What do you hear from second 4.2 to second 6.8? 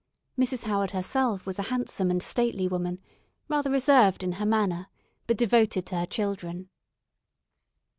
in her manner, but devoted to her children.